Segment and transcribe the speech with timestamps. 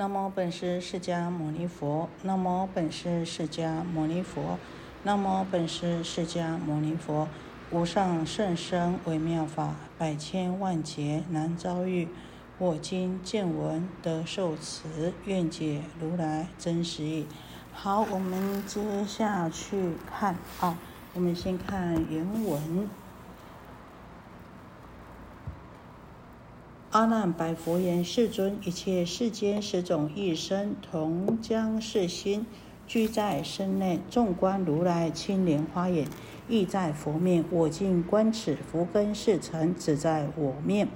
[0.00, 2.08] 那么本师释迦牟尼佛。
[2.22, 4.58] 那么本师释迦牟尼佛。
[5.02, 7.28] 那么本师释迦牟尼佛。
[7.70, 12.08] 无上甚深微妙法，百千万劫难遭遇。
[12.56, 17.26] 我今见闻得受持，愿解如来真实义。
[17.70, 20.78] 好，我们接下去看啊，
[21.12, 22.88] 我们先看原文。
[26.92, 32.44] 阿难白佛言：“世尊，一切世间十种异生，同将是心，
[32.84, 34.00] 居在身内。
[34.10, 36.08] 纵观如来青莲花眼，
[36.48, 37.44] 亦在佛面。
[37.48, 40.88] 我今观此佛根是尘，只在我面。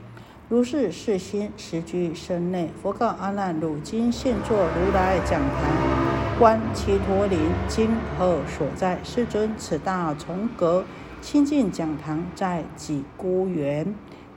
[0.49, 2.69] 如是是心，实居身内。
[2.83, 7.39] 佛告阿难：汝今现作如来讲坛，观其陀林，
[7.69, 8.99] 今何所在？
[9.05, 10.85] 世尊，此大重阁，
[11.23, 13.95] 清净讲堂，在己孤园。”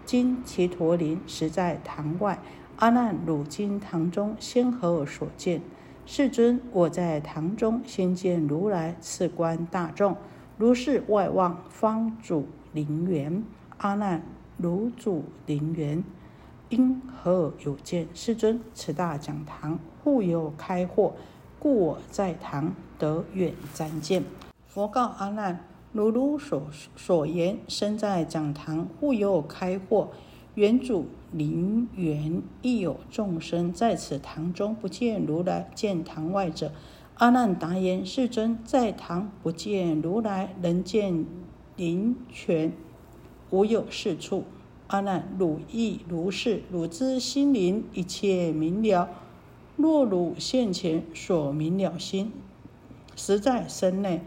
[0.07, 2.39] 今其陀林实在堂外，
[2.77, 5.61] 阿难，汝今堂中先何所见？
[6.05, 10.15] 世尊，我在堂中先见如来次观大众，
[10.57, 13.43] 如是外望方主林园。
[13.79, 14.23] 阿难，
[14.55, 16.01] 汝主林园，
[16.69, 18.07] 因何有见？
[18.13, 21.17] 世尊，此大讲堂互有开阔，
[21.59, 24.23] 故我在堂得远瞻见。
[24.67, 25.59] 佛告阿难。
[25.93, 26.63] 如如所
[26.95, 30.09] 所言，身在讲堂，互有开阔；
[30.53, 36.71] 原主林园亦有众生在此堂中不见如来，见堂外者。
[37.15, 41.25] 阿难答言：世尊，在堂不见如来，能见
[41.75, 42.73] 灵泉，
[43.49, 44.43] 无有是处。
[44.87, 49.09] 阿难，汝亦如是，汝知心灵一切明了。
[49.75, 52.31] 若汝现前所明了心，
[53.15, 54.21] 实在身内。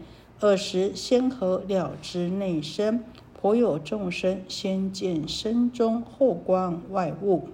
[0.49, 3.03] 尔时先何了知内身？
[3.39, 7.49] 颇有众生先见身中，后观外物。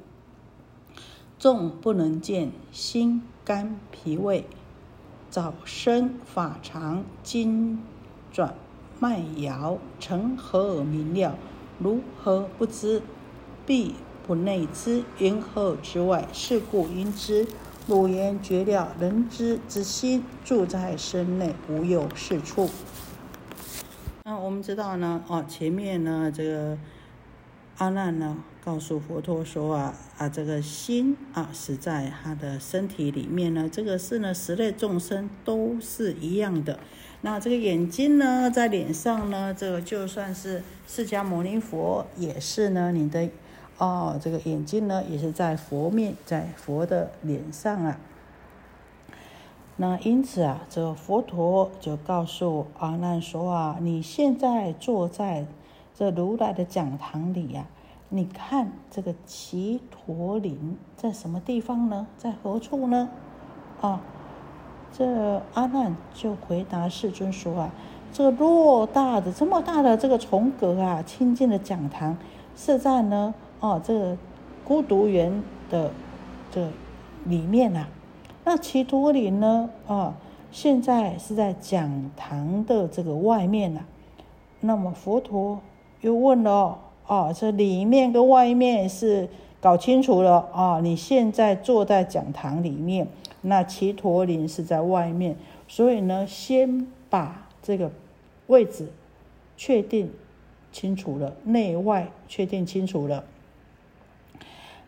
[1.39, 4.45] 众不能见心肝脾胃，
[5.29, 7.79] 早生法常经
[8.31, 8.55] 转
[8.99, 11.35] 脉摇，成何而明了？
[11.79, 13.01] 如何不知？
[13.65, 13.95] 必
[14.25, 16.27] 不内知，云何之外？
[16.33, 17.47] 是故应知。
[17.87, 22.69] 汝言绝了，人之之心住在身内，无有是处。
[24.25, 26.77] 那我们知道呢，哦，前面呢，这个
[27.77, 33.69] 阿难呢，告诉佛陀说啊，啊，这个心啊，是在他的身体里面呢。
[33.71, 36.81] 这个是呢，十类众生都是一样的。
[37.21, 43.29] 那这个眼睛呢，在脸上呢，这个就算是释迦牟尼佛，也是呢，你的。
[43.77, 47.99] 哦，这个眼睛呢，也是在佛面，在佛的脸上啊。
[49.75, 55.45] 那因此啊，这佛陀就告诉阿难说啊，你现在坐在
[55.93, 57.67] 这如来的讲堂里呀，
[58.09, 62.07] 你看这个奇陀林在什么地方呢？
[62.17, 63.09] 在何处呢？
[63.79, 64.01] 啊，
[64.91, 67.71] 这阿难就回答世尊说啊，
[68.11, 72.17] 这偌大的、这么大的这个重阁啊，清净的讲堂
[72.55, 73.35] 是在呢。
[73.59, 74.17] 哦，这个
[74.63, 75.91] 孤独园的
[76.51, 76.67] 这
[77.25, 77.87] 里面呐，
[78.43, 79.69] 那奇陀林呢？
[79.87, 80.15] 啊，
[80.51, 83.81] 现在是在讲堂的这个外面呐。
[84.59, 85.59] 那么佛陀
[86.01, 89.27] 又问了：哦，这里面跟外面是
[89.59, 90.79] 搞清楚了啊？
[90.81, 93.07] 你现在坐在讲堂里面，
[93.41, 95.35] 那奇陀林是在外面，
[95.67, 97.91] 所以呢，先把这个
[98.47, 98.91] 位置
[99.55, 100.11] 确定
[100.71, 103.23] 清楚了，内外确定清楚了。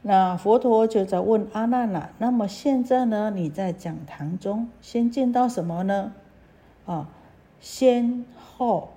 [0.01, 2.11] 那佛陀就在问阿难了。
[2.19, 3.31] 那么现在呢？
[3.35, 6.13] 你在讲堂中先见到什么呢？
[6.85, 7.09] 啊，
[7.59, 8.89] 先后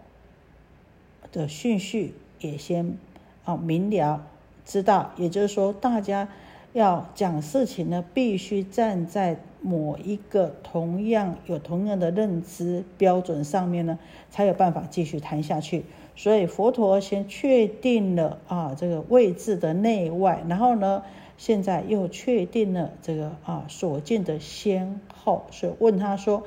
[1.33, 2.97] 的顺序也先
[3.45, 4.25] 啊明了
[4.65, 5.11] 知道。
[5.17, 6.29] 也就是说，大家
[6.73, 13.99] 要讲事情呢，必须站在某一个同样有同样的认知标准上面呢，
[14.31, 15.85] 才有办法继续谈下去。
[16.15, 21.03] 所以佛陀先确定了啊这个位置的内外，然后呢，
[21.39, 26.45] 现在又确定了这个啊所见的先后，所以问他说：“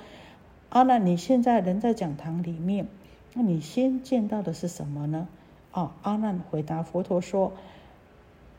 [0.70, 2.88] 阿难，你现在人在讲堂里面，
[3.34, 5.28] 那你先见到的是什么呢？”
[5.72, 7.52] 啊，阿难回答佛陀说：“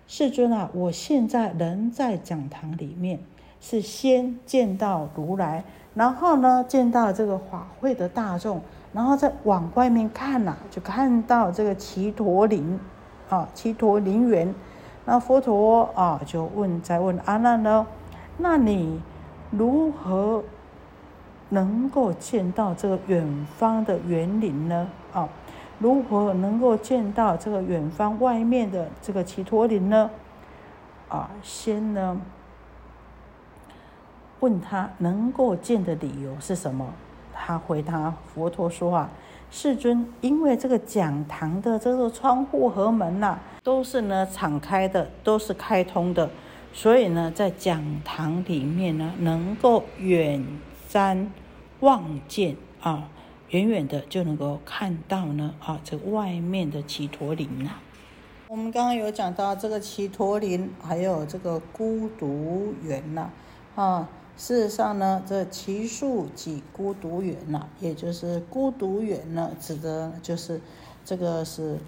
[0.07, 3.21] 世尊啊，我现在人在讲堂里面，
[3.61, 5.65] 是先见到如来，
[5.97, 8.61] 然后呢，见到这个法会的大众。”
[8.93, 12.81] 然后再往外面看呐，就看到这个奇陀林，
[13.29, 14.55] 啊，奇陀林园。
[15.05, 17.87] 那佛陀啊，就问，再问阿难呢，
[18.39, 19.03] 那你
[19.51, 20.43] 如何
[21.51, 24.89] 能够见到这个远方的园林呢？
[25.13, 25.29] 啊，
[25.79, 30.11] 如何能够见到这个远方外面的这个奇陀林呢？
[31.11, 32.19] 啊，先呢，
[34.41, 36.93] 问他能够见的理由是什么？
[37.33, 39.11] 他回答佛陀说啊，
[39.51, 46.29] 世尊，因为这个讲堂的这个窗户和门呐，都是呢敞开的，都是开通的，
[46.73, 50.45] 所以呢，在讲堂里面呢，能够远
[50.91, 51.27] 瞻
[51.81, 53.09] 望见啊，
[53.51, 57.71] 远远的就能够看到呢啊，这外面的祇陀林呐。
[58.49, 63.31] 我们刚刚有讲到这个祇陀林，还有这个孤独园呐，
[63.75, 70.61] 啊，事实上呢，这奇树即孤独园呐，也就是孤独园呢，指的就是
[71.05, 71.79] 这个是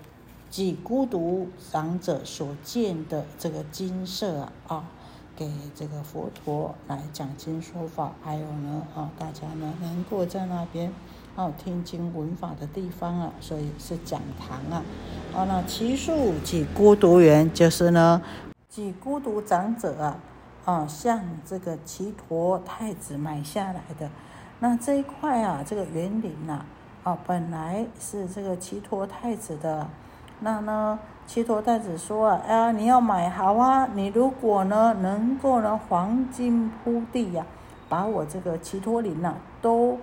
[0.48, 4.84] 即孤独长者所建的这个金色啊，啊，
[5.36, 10.92] 给这个佛陀来讲经说法，还有呢，啊，大家呢能够在那边。
[11.36, 14.82] 哦，听经闻法的地方啊，所以是讲堂啊。
[15.32, 18.20] 啊，那奇树即孤独园，就是呢，
[18.68, 20.18] 即孤独长者啊，
[20.68, 24.10] 啊，向这个齐陀太子买下来的。
[24.60, 26.62] 那这一块啊，这个园林呐，
[27.04, 29.88] 啊，本来是这个齐陀太子的。
[30.40, 37.46] 那呢，齐陀太子说啊，哎，你要买好啊，你如果呢能够呢黄金铺地呀，
[37.88, 39.96] 把我这个齐陀林呐都。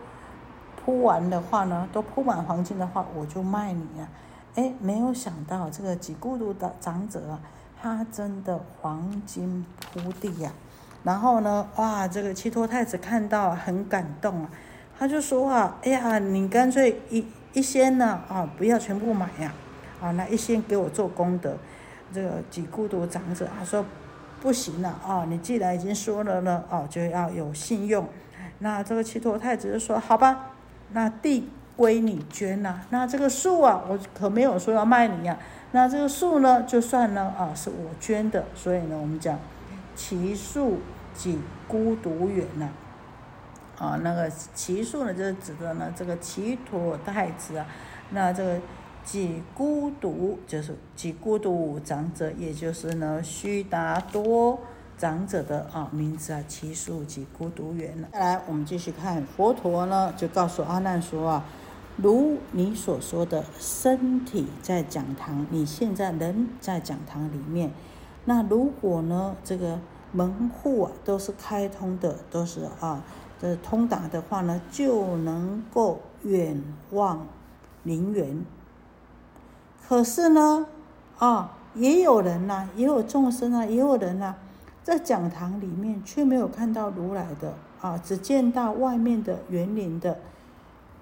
[0.83, 4.07] 铺完的话呢，都铺满黄金的话，我就卖你啊！
[4.53, 7.39] 哎，没有想到这个几孤独的长者啊，
[7.93, 10.51] 他真的黄金铺地呀。
[11.03, 14.49] 然后呢，哇，这个七托太子看到很感动啊，
[14.97, 17.23] 他就说啊，哎呀，你干脆一
[17.53, 19.53] 一先呢啊，不要全部买呀，
[20.01, 21.55] 啊，那一先给我做功德。
[22.11, 23.85] 这个几孤独长者他说
[24.41, 28.07] 不行了啊，你既然已经说了呢，哦，就要有信用。
[28.59, 30.53] 那这个七托太子就说好吧。
[30.91, 35.37] 那地归你捐呐，那这个树啊，我可没有说要卖你呀。
[35.75, 39.37] 那这个树呢，就算呢啊，是我捐的，所以呢，我们讲
[39.93, 40.79] 奇树
[41.13, 41.37] 即
[41.67, 42.69] 孤独园呐。
[43.77, 47.65] 啊，那个奇树呢，就是指的呢这个奇陀太子啊。
[48.11, 48.57] 那这个
[49.03, 54.57] 即孤独，就是即孤独长者，也就是呢须达多。
[54.97, 58.07] 长者的啊名字啊，奇树及孤独园了。
[58.13, 61.43] 再来，我们继续看佛陀呢，就告诉阿难说啊，
[61.97, 67.71] 如你所说的身体在讲堂，你现在人在讲堂里面，
[68.25, 69.79] 那如果呢这个
[70.11, 73.01] 门户啊都是开通的，都是啊
[73.39, 76.61] 这通达的话呢，就能够远
[76.91, 77.25] 望
[77.83, 78.43] 灵园。
[79.87, 80.67] 可是呢
[81.17, 84.35] 啊，也有人呐，也有众生啊，也有人呐。
[84.83, 90.19] 在讲堂里面却没有看到如来的啊，只见到外面的园林的。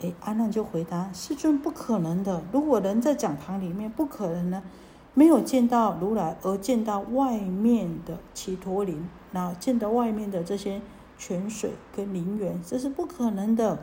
[0.03, 2.44] 哎，阿难就回答：世尊不可能的。
[2.51, 4.61] 如果人在讲堂里面，不可能呢，
[5.13, 10.81] 没有见到如来，而见到外面的奇陀林，那见到外面的这些
[11.17, 13.79] 泉水跟林园，这是不可能的。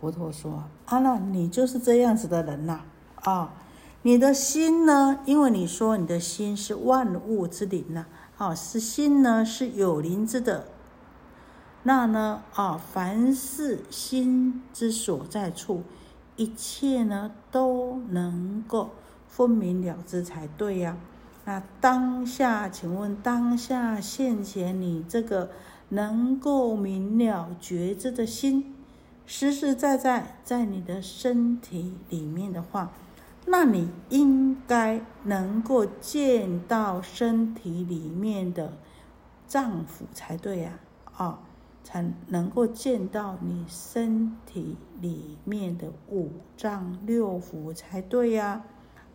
[0.00, 2.80] 佛陀说：阿难，你就是这样子的人呐，
[3.16, 3.52] 啊，
[4.00, 5.20] 你的心呢？
[5.26, 8.06] 因为你说你的心是万物之灵呐。
[8.36, 10.66] 啊，是心呢是有灵之的，
[11.86, 15.82] 那呢啊，凡是心之所在处，
[16.34, 18.90] 一切呢都能够
[19.28, 20.96] 分明了之才对呀。
[21.44, 25.50] 那当下，请问当下现前你这个
[25.90, 28.74] 能够明了觉知的心，
[29.26, 32.90] 实实在在在你的身体里面的话。
[33.46, 38.72] 那你应该能够见到身体里面的
[39.46, 40.78] 脏腑才对呀，
[41.14, 41.40] 啊，
[41.94, 48.64] 才能够见到你身体里面的五脏六腑才对呀，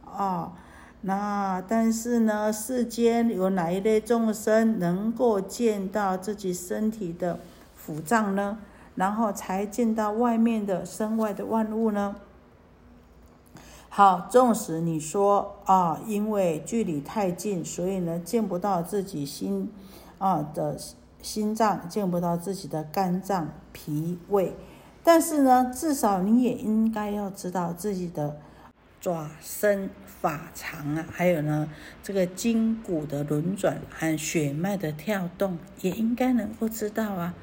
[0.05, 0.53] 啊，
[1.01, 7.41] 那但是呢，世间有哪一类众生能够见到自己身体的
[7.85, 8.59] 腑脏呢？
[8.95, 12.15] 然后才见到外面的身外的万物呢？
[13.89, 19.69] 好，纵使你说啊，因为距离太近，所以呢见不到自己心
[20.17, 20.79] 啊的
[21.21, 24.53] 心脏，见不到自己的肝脏、脾胃，
[25.03, 28.37] 但是呢，至少你也应该要知道自己的
[29.01, 31.69] 爪身法肠啊，还有呢
[32.03, 37.33] 这个筋骨的轮转和血脉的跳动，也应该能够知道啊。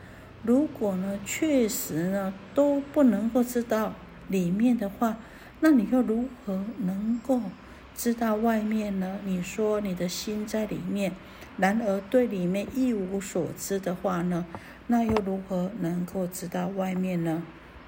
[0.42, 3.92] 如果呢确实呢都不能够知道
[4.28, 5.16] 里面的话，
[5.60, 7.40] 那你又如何能够
[7.96, 9.18] 知道外面呢？
[9.24, 11.12] 你说你的心在里面，
[11.58, 14.44] 然而对里面一无所知的话呢？
[14.88, 17.42] 那又如何能够知道外面呢？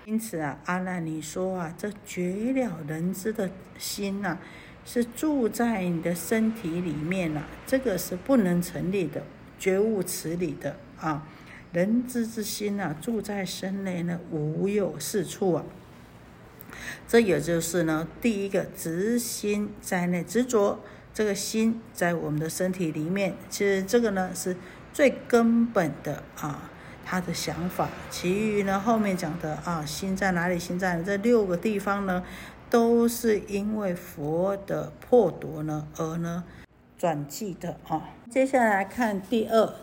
[0.04, 4.38] 因此啊，阿难，你说啊，这绝了人知的心呐，
[4.84, 9.22] 是住在你的身体里面呐，这个是不能成立的，
[9.58, 11.26] 绝无此理的啊。
[11.72, 15.64] 人之之心啊，住在身内呢，无有是处啊。
[17.06, 20.80] 这也就是呢，第一个执心在内，执着
[21.18, 23.34] 这个心在我们的身体里面。
[23.50, 24.56] 其实这个呢是
[24.92, 26.70] 最根本的啊，
[27.04, 27.88] 他的想法。
[28.08, 30.56] 其余呢后面讲的啊，心在哪里？
[30.56, 32.22] 心在这六个地方呢，
[32.70, 36.44] 都是因为佛的破夺呢而呢
[36.96, 38.10] 转记的啊。
[38.30, 39.74] 接下来看第二。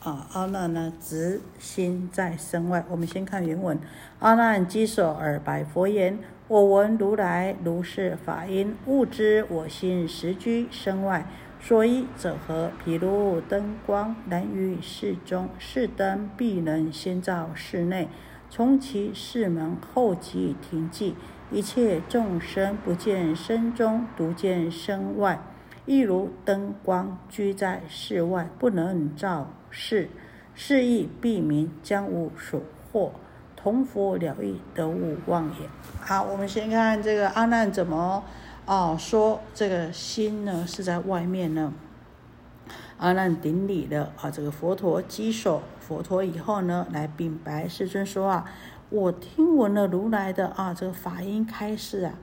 [0.00, 2.84] 啊，阿难呢，执心在身外。
[2.88, 3.78] 我们先看原文：
[4.18, 6.18] 阿难稽首而白佛言
[6.50, 11.24] ：“我闻如来如是法音，悟知我心实居身外。
[11.60, 12.72] 所以者何？
[12.84, 18.08] 譬如灯光燃于室中，是灯必能先照室内，
[18.50, 21.12] 从其室门后即停寂。
[21.52, 25.40] 一切众生不见身中，独见身外。
[25.86, 30.08] 亦如灯光居在室外，不能照。”室，
[30.56, 33.12] 是亦必名将无所获，
[33.62, 35.68] 同佛了义，得无妄也。
[36.00, 38.22] 好，我们先看这个阿难怎么
[38.64, 41.72] 啊说这个心呢是在外面呢？
[42.98, 48.44] 阿难顶礼了啊，这个佛陀稽首佛陀以后呢，来禀白世尊说啊，
[48.88, 52.14] 我听闻了如来的啊这个法音开示啊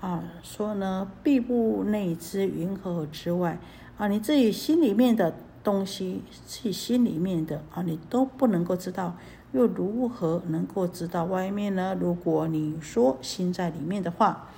[0.00, 3.58] 啊说呢，必不内知云何之外
[3.96, 5.34] 啊，你自己心里面的。
[5.64, 9.14] 东西自己心里面的啊，你都不能够知道，
[9.52, 11.94] 又如何能够知道外面呢？
[11.98, 14.48] 如果你说心在里面的话，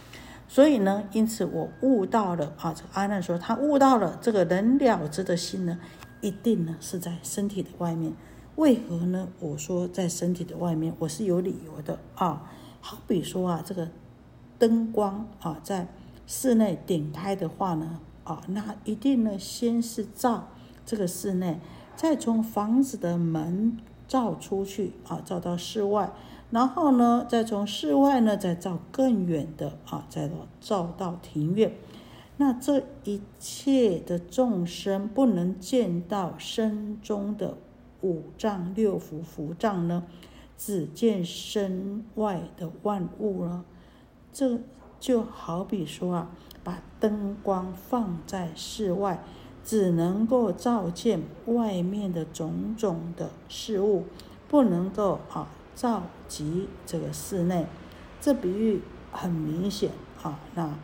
[0.48, 2.72] 所以呢，因此我悟到了啊。
[2.72, 5.78] 这个阿难说他悟到了这个人了知的心呢，
[6.20, 8.12] 一定呢是在身体的外面。
[8.56, 9.28] 为何呢？
[9.40, 12.50] 我说在身体的外面，我是有理由的啊。
[12.80, 13.88] 好比说啊，这个
[14.58, 15.88] 灯光啊，在
[16.26, 20.48] 室内点开的话呢，啊，那一定呢先是照。
[20.86, 21.58] 这个室内，
[21.96, 26.12] 再从房子的门照出去啊，照到室外，
[26.50, 31.72] 然后呢，再从室外呢，再照更远的啊，再到照到庭院。
[32.36, 37.56] 那这一切的众生不能见到身中的
[38.02, 40.04] 五脏六腑腑脏呢，
[40.58, 43.64] 只见身外的万物了。
[44.32, 44.58] 这
[44.98, 46.30] 就好比说啊，
[46.64, 49.22] 把灯光放在室外。
[49.64, 54.04] 只能够照见外面的种种的事物，
[54.46, 57.66] 不能够啊照及这个室内。
[58.20, 59.90] 这比喻很明显
[60.22, 60.74] 啊，那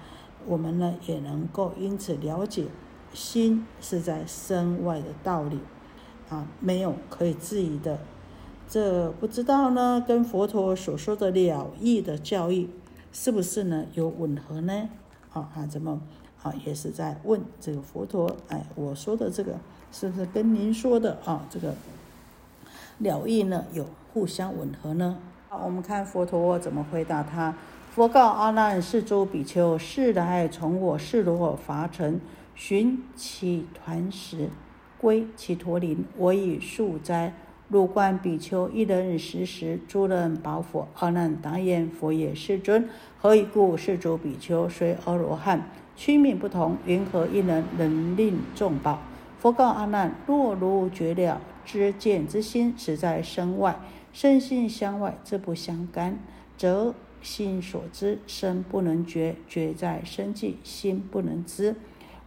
[0.46, 2.66] 我们呢也能够因此了解
[3.12, 5.58] 心是在身外的道理
[6.30, 7.98] 啊，没有可以质疑的。
[8.68, 12.70] 这不知道呢，跟佛陀所说的了义的教义
[13.12, 14.88] 是不是呢有吻合呢？
[15.32, 16.00] 啊啊，怎么？
[16.42, 19.58] 啊，也是在问这个佛陀，哎，我说的这个
[19.92, 21.44] 是不是跟您说的啊？
[21.50, 21.74] 这个
[22.98, 25.18] 了义呢，有互相吻合呢？
[25.48, 27.54] 好，我们看佛陀怎么回答他。
[27.90, 32.20] 佛告阿难：世诸比丘，是来从我示罗伐城，
[32.54, 34.48] 寻其团时，
[34.98, 36.04] 归其陀林。
[36.16, 37.34] 我以树斋，
[37.68, 40.88] 入观比丘一人食时，诸人饱佛。
[40.94, 42.88] 阿难答言：佛也，世尊。
[43.18, 43.76] 何以故？
[43.76, 45.68] 世诸比丘虽阿罗汉。
[46.00, 49.00] 区命不同，云何一人能令众宝？
[49.38, 53.78] 佛告阿难：若如觉了知见之心，实在身外，
[54.10, 56.18] 身心相外，这不相干，
[56.56, 61.76] 则心所知，身不能觉；觉在身际，心不能知。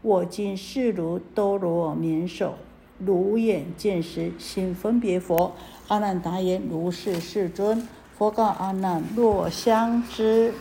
[0.03, 2.53] 我今是如多罗绵手，
[2.99, 5.51] 如眼见时，心分别佛。
[5.87, 7.87] 阿难答言：如是，世尊。
[8.15, 10.53] 佛告阿难：若相知。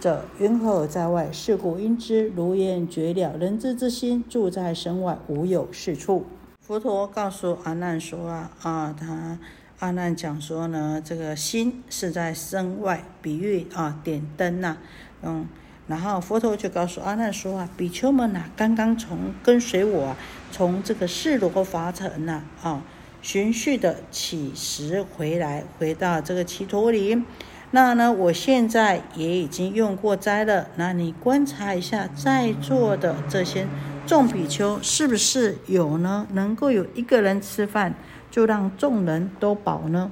[0.00, 1.30] 者云何在外？
[1.30, 6.24] 是故应知如言绝了，人之之心住在身外，无有是处。
[6.60, 9.38] 佛陀告诉阿难说啊啊，他
[9.80, 14.78] 阿难讲说呢，这个心是在身外，比喻啊点灯呐，
[15.22, 15.46] 嗯，
[15.86, 20.16] 然后佛陀就告诉阿难说啊，比丘们呐，刚刚从跟随我
[20.50, 22.82] 从这个世罗法城呐啊，
[23.20, 27.26] 循序的起时回来，回到这个奇陀林。
[27.72, 28.12] 那呢？
[28.12, 30.66] 我现在也已经用过斋了。
[30.74, 33.64] 那你观察一下，在座的这些
[34.04, 36.26] 众比丘是不是有呢？
[36.32, 37.94] 能够有一个人吃饭，
[38.28, 40.10] 就让众人都饱呢？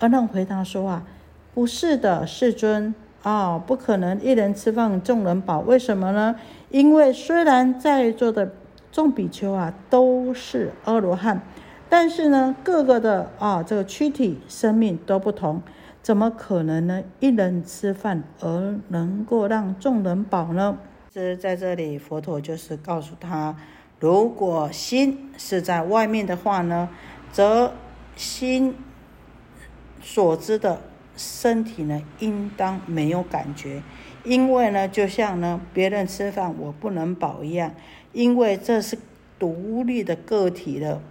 [0.00, 1.02] 阿难回答说：“啊，
[1.54, 5.60] 不是的，世尊啊，不可能一人吃饭，众人饱。
[5.60, 6.36] 为什么呢？
[6.68, 8.52] 因为虽然在座的
[8.92, 11.40] 众比丘啊都是阿罗汉，
[11.88, 15.62] 但是呢，各个的啊这个躯体生命都不同。”
[16.02, 17.02] 怎么可能呢？
[17.20, 20.78] 一人吃饭而能够让众人饱呢？
[21.12, 23.54] 是在这里，佛陀就是告诉他，
[23.98, 26.88] 如果心是在外面的话呢，
[27.30, 27.74] 则
[28.16, 28.74] 心
[30.00, 30.80] 所知的
[31.16, 33.82] 身体呢，应当没有感觉，
[34.24, 37.74] 因为呢，就像呢别人吃饭我不能饱一样，
[38.12, 38.96] 因为这是
[39.38, 41.02] 独立的个体的。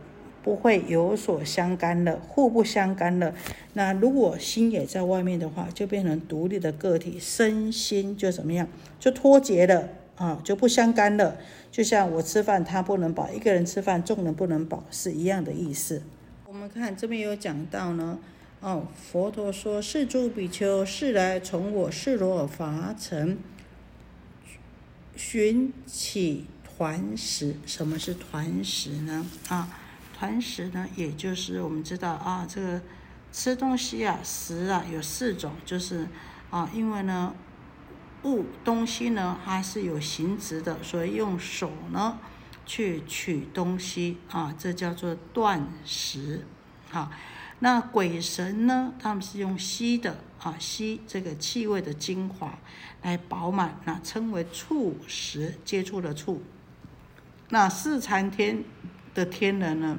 [0.50, 3.36] 不会有所相干了，互不相干了。
[3.74, 8.68] 那如果心也在外面的话，就变成独立的个体，身心就怎么样？
[9.00, 11.38] 就脱节了啊，就不相干了。
[11.72, 16.02] 就像我吃饭，他不能饱；一个人吃饭，众人不能饱，是一样的意思。
[16.48, 18.18] 我们看这边有讲到呢，
[18.60, 23.38] 哦，佛陀说：“是诸比丘，是来从我世罗法城
[25.16, 27.58] 寻起团食。
[27.68, 29.24] 什么是团食呢？
[29.50, 29.76] 啊？”
[30.20, 32.82] 团食呢，也就是我们知道啊，这个
[33.32, 36.06] 吃东西啊，食啊有四种，就是
[36.50, 37.34] 啊，因为呢
[38.24, 42.18] 物东西呢还是有形质的，所以用手呢
[42.66, 46.46] 去取东西啊，这叫做断食。
[46.90, 47.10] 好，
[47.60, 52.60] 那鬼神呢，他们是用吸的啊，吸这个气味的精华
[53.04, 56.44] 来饱满，那称为触食，接触的触。
[57.48, 58.66] 那四禅天。
[59.16, 59.98] 的天人呢，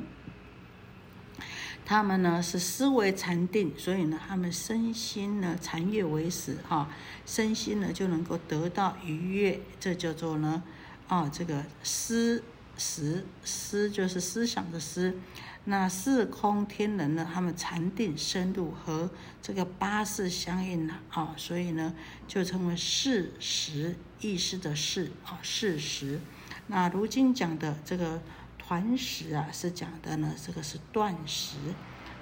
[1.85, 6.89] 他们呢是思维禅定，所以呢，他们身心呢禅悦为始哈，
[7.27, 10.63] 身心呢就能够得到愉悦，这叫做呢，
[11.09, 12.45] 啊，这个思
[12.77, 15.17] 思思就是思想的思。
[15.65, 19.11] 那四空天人呢，他们禅定深入和
[19.43, 21.93] 这个八识相应了啊，所以呢
[22.29, 26.21] 就称为事实意识的事啊，事实。
[26.69, 28.23] 那如今讲的这个。
[28.71, 31.57] 团食啊，是讲的呢，这个是断食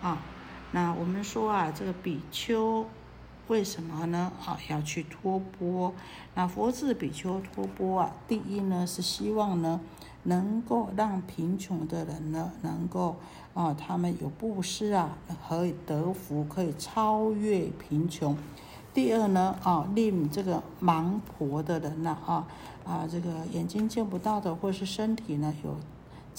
[0.00, 0.22] 啊。
[0.72, 2.86] 那我们说啊，这个比丘
[3.48, 4.32] 为什么呢？
[4.42, 5.92] 啊，要去托钵。
[6.34, 9.78] 那佛制比丘托钵啊，第一呢是希望呢，
[10.22, 13.16] 能够让贫穷的人呢，能够
[13.52, 18.34] 啊，他们有布施啊，可以得福，可以超越贫穷。
[18.94, 22.46] 第二呢，啊，令这个盲婆的人呢，啊
[22.86, 25.76] 啊，这个眼睛见不到的，或是身体呢有。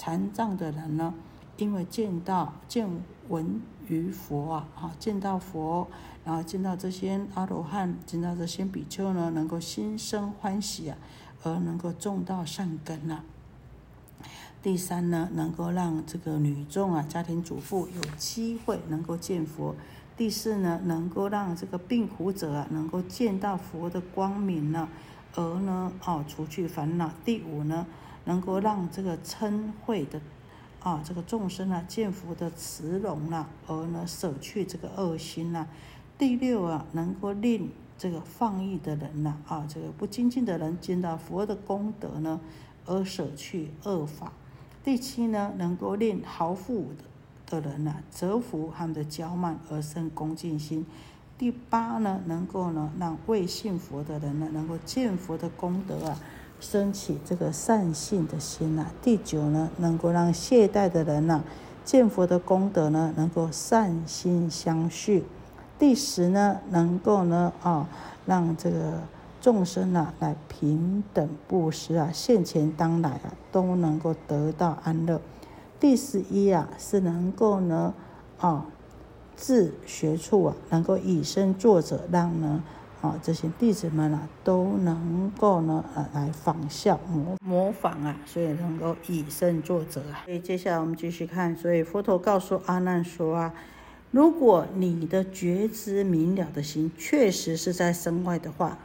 [0.00, 1.12] 残障的人呢，
[1.58, 2.88] 因为见到见
[3.28, 5.86] 闻于佛啊，啊，见到佛，
[6.24, 10.96] 然后见到这些阿罗汉，见到这些比丘呢，能够心生欢喜啊，
[11.42, 13.22] 而能够种到善根啊。
[14.62, 19.76] 第三呢，能够让这个女众啊，家庭主妇有机会能够见佛。
[20.16, 24.88] 第四呢，能够让这个病苦者啊，能够见到佛的光明呢，
[25.34, 27.12] 而呢，哦，除去烦恼。
[27.22, 27.86] 第五呢。
[28.30, 30.20] 能够让这个称慧的
[30.78, 35.66] 啊，这个众生啊，见佛的慈容啊，而呢舍去这个恶心呐。
[36.16, 42.40] 第六啊，能够令这个放逸的人呐，啊，这个不精进的人见到佛的功德呢，
[42.86, 44.32] 而舍去恶法。
[44.84, 46.92] 第七呢，能够令豪富
[47.48, 50.86] 的的人呐，折服他们的骄慢而生恭敬心。
[51.36, 56.16] 第八呢，能够呢让未信佛的人呢，能够见佛的功德啊。
[56.60, 58.86] 升起这个善性的心呐。
[59.02, 61.42] 第九呢，能够让懈怠的人呐，
[61.84, 65.24] 见佛的功德呢，能够善心相续。
[65.78, 67.88] 第十呢，能够呢啊，
[68.26, 69.00] 让这个
[69.40, 75.20] 众生呐来平等布施啊，现前当来啊，都能够得到安乐。
[75.80, 77.94] 第十一啊，是能够呢
[78.38, 78.66] 啊，
[79.34, 82.62] 自学处啊，能够以身作则，让呢。
[83.00, 90.20] 啊，这些弟子们啊，都能够呢，呃，来仿效模模仿啊，所以能够以身作则啊。
[90.26, 93.54] 所以接下来我们继续看，所以佛陀告诉阿难说啊，
[94.10, 98.78] 如果你的觉知明了的心确实是在身外的话，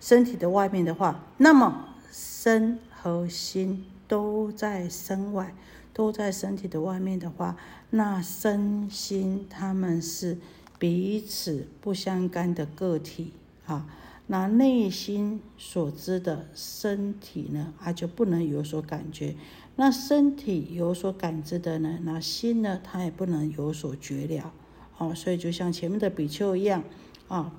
[0.00, 5.54] 身体的外面的话，那么身和心都在身外，
[5.92, 7.54] 都在身体的外面的话，
[7.90, 10.38] 那身心他们是
[10.78, 13.34] 彼此不相干的个体。
[13.68, 13.86] 啊，
[14.28, 19.36] 那内心所知的身体呢，它就不能有所感觉；
[19.76, 24.52] 那身体有所感知的呢，那心呢，它也不能有所觉了。
[24.96, 26.82] 哦，所以就像前面的比丘一样，
[27.28, 27.52] 啊，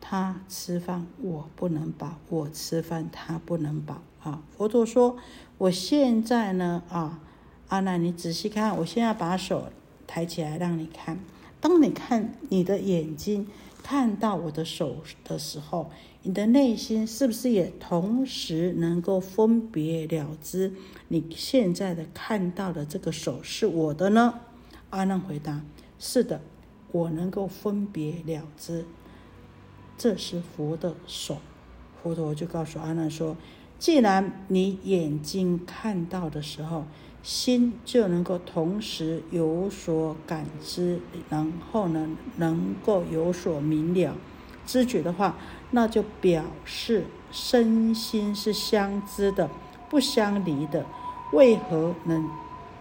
[0.00, 4.02] 他吃饭我不能饱，我吃饭他不能饱。
[4.24, 5.16] 啊，佛陀说，
[5.56, 7.20] 我现在呢，啊，
[7.68, 9.70] 阿难，你仔细看，我现在把手
[10.04, 11.20] 抬起来让你看，
[11.60, 13.46] 当你看你的眼睛。
[13.82, 15.90] 看到我的手的时候，
[16.22, 20.72] 你的内心是不是也同时能够分别了知
[21.08, 24.40] 你现在的看到的这个手是我的呢？
[24.90, 25.62] 阿难回答：
[25.98, 26.40] 是的，
[26.92, 28.84] 我能够分别了知，
[29.98, 31.38] 这是佛的手。
[32.02, 33.36] 佛陀就告诉阿难说：
[33.78, 36.84] 既然你眼睛看到的时候，
[37.22, 44.14] 心就能够同时有所感知，然后呢，能够有所明了
[44.66, 45.36] 知觉的话，
[45.70, 49.48] 那就表示身心是相知的，
[49.88, 50.84] 不相离的。
[51.32, 52.28] 为何能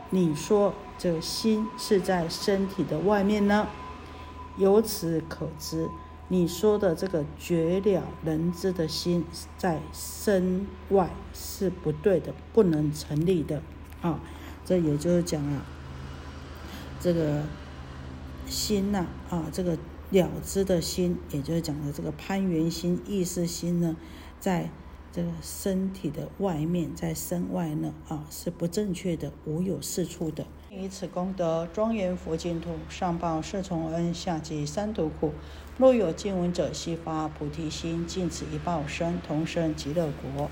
[0.10, 3.68] 你说这心是在身体的外面呢？
[4.58, 5.88] 由此可知。
[6.28, 9.26] 你说的这个绝了人知的心
[9.58, 13.62] 在身外是不对的，不能成立的
[14.02, 14.20] 啊！
[14.64, 15.66] 这也就是讲啊，
[17.00, 17.44] 这个
[18.48, 19.78] 心呐啊，这个
[20.12, 23.96] 了知的心，也就是讲的这个攀缘心、意识心呢，
[24.40, 24.70] 在
[25.12, 30.46] 这个身体的外面，在身外呢啊，是不正确的，无有是处的。
[30.70, 35.34] 以此功德，庄严佛净土，上报四重恩，下济三途苦。
[35.78, 40.50] 若有见闻者，悉发菩提心，尽此一报身，同生极乐国。